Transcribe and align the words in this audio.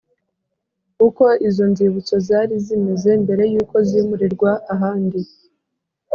Uko 1.07 1.25
izo 1.47 1.63
nzibutso 1.71 2.15
zari 2.27 2.55
zimeze 2.65 3.11
mbere 3.23 3.43
y 3.53 3.55
uko 3.61 3.75
zimurirwa 3.87 4.51
ahandi 4.73 5.19